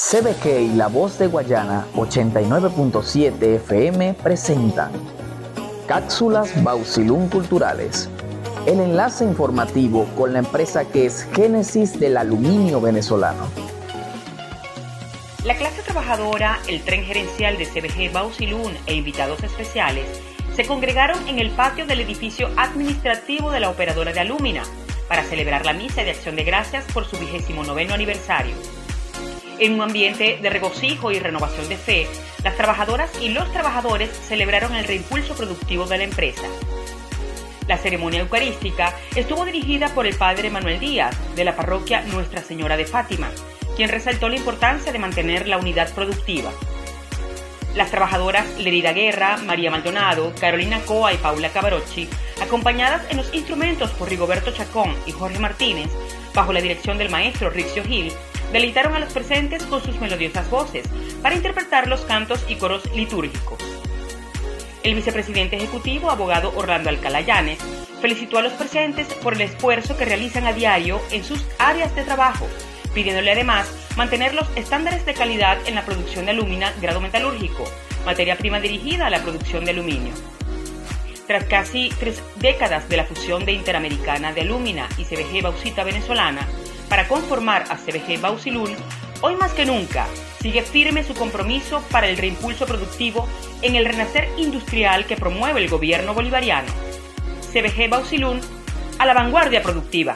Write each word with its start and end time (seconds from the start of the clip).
CBG 0.00 0.60
y 0.60 0.74
La 0.74 0.86
Voz 0.86 1.18
de 1.18 1.26
Guayana 1.26 1.84
89.7 1.96 3.56
FM 3.56 4.14
presentan 4.14 4.92
Cápsulas 5.88 6.62
Bausilum 6.62 7.28
Culturales. 7.28 8.08
El 8.64 8.78
enlace 8.78 9.24
informativo 9.24 10.04
con 10.16 10.34
la 10.34 10.38
empresa 10.38 10.84
que 10.84 11.06
es 11.06 11.26
Génesis 11.34 11.98
del 11.98 12.16
aluminio 12.16 12.80
venezolano. 12.80 13.48
La 15.42 15.56
clase 15.56 15.82
trabajadora, 15.82 16.60
el 16.68 16.80
tren 16.82 17.02
gerencial 17.02 17.58
de 17.58 17.66
CBG 17.66 18.12
Bausilum 18.12 18.72
e 18.86 18.94
invitados 18.94 19.42
especiales 19.42 20.06
se 20.54 20.64
congregaron 20.64 21.26
en 21.26 21.40
el 21.40 21.50
patio 21.50 21.86
del 21.86 22.02
edificio 22.02 22.50
administrativo 22.56 23.50
de 23.50 23.58
la 23.58 23.68
operadora 23.68 24.12
de 24.12 24.20
Alumina 24.20 24.62
para 25.08 25.24
celebrar 25.24 25.66
la 25.66 25.72
misa 25.72 26.04
de 26.04 26.12
acción 26.12 26.36
de 26.36 26.44
gracias 26.44 26.84
por 26.94 27.04
su 27.04 27.18
vigésimo 27.18 27.64
noveno 27.64 27.94
aniversario. 27.94 28.54
En 29.60 29.74
un 29.74 29.82
ambiente 29.82 30.38
de 30.40 30.50
regocijo 30.50 31.10
y 31.10 31.18
renovación 31.18 31.68
de 31.68 31.76
fe, 31.76 32.06
las 32.44 32.56
trabajadoras 32.56 33.10
y 33.20 33.30
los 33.30 33.50
trabajadores 33.52 34.08
celebraron 34.10 34.76
el 34.76 34.84
reimpulso 34.84 35.34
productivo 35.34 35.84
de 35.86 35.98
la 35.98 36.04
empresa. 36.04 36.46
La 37.66 37.76
ceremonia 37.76 38.20
eucarística 38.20 38.94
estuvo 39.16 39.44
dirigida 39.44 39.88
por 39.88 40.06
el 40.06 40.14
padre 40.14 40.48
Manuel 40.48 40.78
Díaz, 40.78 41.16
de 41.34 41.44
la 41.44 41.56
parroquia 41.56 42.02
Nuestra 42.02 42.40
Señora 42.40 42.76
de 42.76 42.86
Fátima, 42.86 43.30
quien 43.76 43.88
resaltó 43.90 44.28
la 44.28 44.36
importancia 44.36 44.92
de 44.92 44.98
mantener 45.00 45.48
la 45.48 45.58
unidad 45.58 45.92
productiva. 45.92 46.52
Las 47.74 47.90
trabajadoras 47.90 48.46
Lerida 48.58 48.92
Guerra, 48.92 49.38
María 49.38 49.70
Maldonado, 49.70 50.32
Carolina 50.40 50.80
Coa 50.86 51.12
y 51.12 51.16
Paula 51.16 51.50
Cabarocci, 51.50 52.08
acompañadas 52.40 53.02
en 53.10 53.18
los 53.18 53.34
instrumentos 53.34 53.90
por 53.90 54.08
Rigoberto 54.08 54.52
Chacón 54.52 54.94
y 55.04 55.12
Jorge 55.12 55.38
Martínez, 55.40 55.90
bajo 56.32 56.52
la 56.52 56.60
dirección 56.60 56.96
del 56.96 57.10
maestro 57.10 57.50
Rixio 57.50 57.84
Gil, 57.84 58.12
deleitaron 58.52 58.94
a 58.94 59.00
los 59.00 59.12
presentes 59.12 59.62
con 59.64 59.82
sus 59.82 60.00
melodiosas 60.00 60.48
voces 60.50 60.86
para 61.22 61.34
interpretar 61.34 61.86
los 61.86 62.02
cantos 62.02 62.44
y 62.48 62.56
coros 62.56 62.82
litúrgicos. 62.94 63.58
El 64.82 64.94
vicepresidente 64.94 65.56
ejecutivo, 65.56 66.10
abogado 66.10 66.52
Orlando 66.56 66.88
Alcalá 66.88 67.20
Llanes, 67.20 67.58
felicitó 68.00 68.38
a 68.38 68.42
los 68.42 68.52
presentes 68.52 69.08
por 69.14 69.34
el 69.34 69.42
esfuerzo 69.42 69.96
que 69.96 70.04
realizan 70.04 70.46
a 70.46 70.52
diario 70.52 71.00
en 71.10 71.24
sus 71.24 71.44
áreas 71.58 71.94
de 71.94 72.04
trabajo, 72.04 72.48
pidiéndole 72.94 73.32
además 73.32 73.68
mantener 73.96 74.34
los 74.34 74.48
estándares 74.56 75.04
de 75.04 75.14
calidad 75.14 75.58
en 75.66 75.74
la 75.74 75.84
producción 75.84 76.24
de 76.24 76.30
alumina 76.30 76.72
grado 76.80 77.00
metalúrgico, 77.00 77.64
materia 78.06 78.38
prima 78.38 78.60
dirigida 78.60 79.06
a 79.06 79.10
la 79.10 79.22
producción 79.22 79.64
de 79.64 79.72
aluminio. 79.72 80.14
Tras 81.26 81.44
casi 81.44 81.90
tres 81.98 82.22
décadas 82.36 82.88
de 82.88 82.96
la 82.96 83.04
fusión 83.04 83.44
de 83.44 83.52
Interamericana 83.52 84.32
de 84.32 84.40
Alumina 84.40 84.88
y 84.96 85.04
CBG 85.04 85.42
Bauxita 85.42 85.84
Venezolana, 85.84 86.48
para 86.88 87.08
conformar 87.08 87.64
a 87.70 87.76
CBG 87.76 88.20
Bausilún, 88.20 88.74
hoy 89.20 89.36
más 89.36 89.52
que 89.52 89.66
nunca 89.66 90.06
sigue 90.40 90.62
firme 90.62 91.04
su 91.04 91.14
compromiso 91.14 91.82
para 91.90 92.08
el 92.08 92.16
reimpulso 92.16 92.66
productivo 92.66 93.28
en 93.62 93.74
el 93.74 93.84
renacer 93.84 94.28
industrial 94.36 95.06
que 95.06 95.16
promueve 95.16 95.60
el 95.60 95.68
gobierno 95.68 96.14
bolivariano. 96.14 96.68
CBG 97.52 97.88
Bausilún 97.90 98.40
a 98.98 99.06
la 99.06 99.14
vanguardia 99.14 99.62
productiva. 99.62 100.14